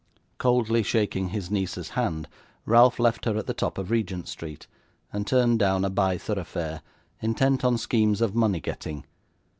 [0.39, 2.27] Coldly shaking his niece's hand,
[2.65, 4.65] Ralph left her at the top of Regent Street,
[5.13, 6.81] and turned down a by thoroughfare,
[7.21, 9.05] intent on schemes of money getting.